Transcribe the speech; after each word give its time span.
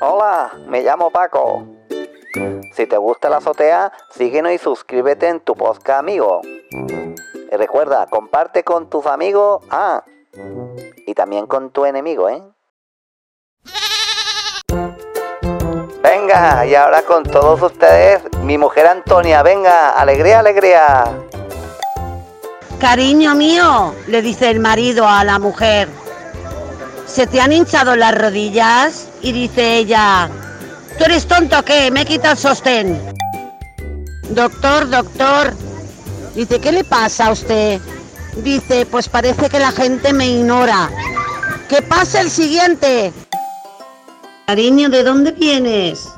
Hola, 0.00 0.52
me 0.68 0.82
llamo 0.82 1.10
Paco. 1.10 1.66
Si 2.72 2.86
te 2.86 2.96
gusta 2.96 3.28
la 3.28 3.38
azotea, 3.38 3.92
síguenos 4.10 4.52
y 4.52 4.58
suscríbete 4.58 5.28
en 5.28 5.40
tu 5.40 5.54
podcast 5.54 5.98
amigo. 5.98 6.40
Y 6.72 7.56
recuerda, 7.56 8.06
comparte 8.06 8.64
con 8.64 8.88
tus 8.88 9.04
amigos, 9.04 9.62
ah, 9.70 10.02
y 11.06 11.12
también 11.14 11.46
con 11.46 11.70
tu 11.70 11.84
enemigo, 11.84 12.30
¿eh? 12.30 12.42
Venga, 16.02 16.64
y 16.64 16.74
ahora 16.74 17.02
con 17.02 17.24
todos 17.24 17.60
ustedes, 17.60 18.22
mi 18.42 18.56
mujer 18.56 18.86
Antonia, 18.86 19.42
venga, 19.42 19.90
alegría, 19.90 20.38
alegría. 20.38 21.04
Cariño 22.80 23.34
mío, 23.34 23.94
le 24.06 24.22
dice 24.22 24.48
el 24.48 24.60
marido 24.60 25.06
a 25.06 25.22
la 25.24 25.38
mujer, 25.38 25.88
¿se 27.10 27.26
te 27.26 27.40
han 27.40 27.52
hinchado 27.52 27.96
las 27.96 28.14
rodillas? 28.14 29.08
Y 29.22 29.32
dice 29.32 29.78
ella, 29.78 30.30
¿tú 30.98 31.04
eres 31.04 31.26
tonto 31.26 31.58
o 31.58 31.62
qué? 31.64 31.90
Me 31.90 32.04
quita 32.04 32.32
el 32.32 32.38
sostén. 32.38 33.00
Doctor, 34.30 34.88
doctor, 34.88 35.52
dice, 36.34 36.60
¿qué 36.60 36.72
le 36.72 36.84
pasa 36.84 37.26
a 37.26 37.32
usted? 37.32 37.80
Dice, 38.36 38.86
pues 38.86 39.08
parece 39.08 39.48
que 39.48 39.58
la 39.58 39.72
gente 39.72 40.12
me 40.12 40.28
ignora. 40.28 40.88
¿Qué 41.68 41.82
pasa 41.82 42.20
el 42.20 42.30
siguiente? 42.30 43.12
Cariño, 44.46 44.88
¿de 44.88 45.02
dónde 45.02 45.32
vienes? 45.32 46.08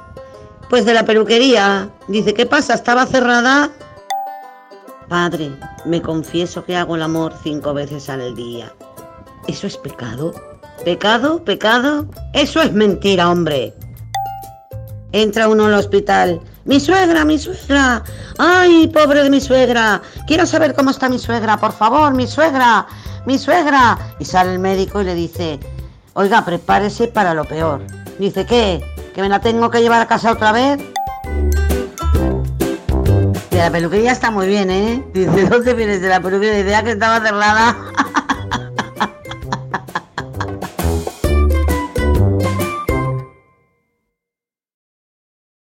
Pues 0.69 0.85
de 0.85 0.95
la 0.95 1.05
peluquería. 1.05 1.91
Dice, 2.09 2.35
¿qué 2.35 2.47
pasa? 2.47 2.75
¿Estaba 2.75 3.07
cerrada? 3.07 3.71
Padre, 5.09 5.53
me 5.85 6.01
confieso 6.01 6.65
que 6.65 6.77
hago 6.77 6.97
el 6.97 7.03
amor 7.03 7.35
cinco 7.43 7.75
veces 7.75 8.09
al 8.09 8.35
día. 8.35 8.73
¿Eso 9.49 9.67
es 9.67 9.77
pecado? 9.77 10.52
¿Pecado? 10.85 11.45
¿Pecado? 11.45 12.07
Eso 12.33 12.61
es 12.61 12.73
mentira, 12.73 13.31
hombre. 13.31 13.73
Entra 15.13 15.49
uno 15.49 15.67
al 15.67 15.75
hospital. 15.75 16.41
Mi 16.65 16.81
suegra, 16.81 17.25
mi 17.25 17.39
suegra. 17.39 18.03
Ay, 18.39 18.89
pobre 18.89 19.23
de 19.23 19.31
mi 19.31 19.41
suegra. 19.41 20.03
Quiero 20.27 20.47
saber 20.47 20.75
cómo 20.75 20.91
está 20.91 21.09
mi 21.09 21.19
suegra, 21.19 21.57
por 21.59 21.73
favor, 21.73 22.15
mi 22.15 22.27
suegra, 22.27 22.87
mi 23.27 23.39
suegra. 23.39 23.99
Y 24.19 24.25
sale 24.25 24.53
el 24.55 24.59
médico 24.59 25.01
y 25.01 25.05
le 25.05 25.15
dice, 25.15 25.61
oiga, 26.15 26.45
prepárese 26.45 27.09
para 27.09 27.35
lo 27.35 27.45
peor. 27.45 27.83
Dice, 28.19 28.45
¿qué? 28.47 28.83
¿Que 29.15 29.23
me 29.23 29.29
la 29.29 29.41
tengo 29.41 29.71
que 29.71 29.83
llevar 29.83 30.01
a 30.01 30.07
casa 30.07 30.33
otra 30.33 30.53
vez? 30.53 30.81
La 33.51 33.71
peluquería 33.71 34.11
está 34.11 34.31
muy 34.31 34.49
bien, 34.49 34.71
¿eh? 34.71 35.05
Dice, 35.15 35.47
¿dónde 35.47 35.75
vienes 35.75 36.01
de 36.01 36.09
la 36.09 36.21
peluquería? 36.21 36.57
Dice, 36.65 36.75
"Ah, 36.75 36.83
que 36.83 36.93
estaba 36.93 37.21
cerrada. 37.21 37.77